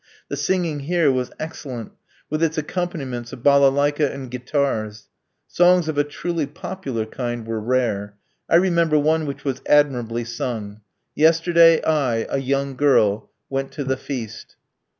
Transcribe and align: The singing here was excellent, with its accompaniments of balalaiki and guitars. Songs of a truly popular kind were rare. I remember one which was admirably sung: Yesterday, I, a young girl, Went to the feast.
The 0.29 0.35
singing 0.35 0.79
here 0.79 1.11
was 1.11 1.31
excellent, 1.39 1.91
with 2.27 2.41
its 2.41 2.57
accompaniments 2.57 3.33
of 3.33 3.43
balalaiki 3.43 4.03
and 4.03 4.31
guitars. 4.31 5.09
Songs 5.45 5.87
of 5.87 5.95
a 5.95 6.03
truly 6.03 6.47
popular 6.47 7.05
kind 7.05 7.45
were 7.45 7.59
rare. 7.59 8.15
I 8.49 8.55
remember 8.55 8.97
one 8.97 9.27
which 9.27 9.45
was 9.45 9.61
admirably 9.67 10.23
sung: 10.23 10.81
Yesterday, 11.13 11.83
I, 11.83 12.25
a 12.31 12.39
young 12.39 12.75
girl, 12.75 13.29
Went 13.47 13.71
to 13.73 13.83
the 13.83 13.95
feast. 13.95 14.55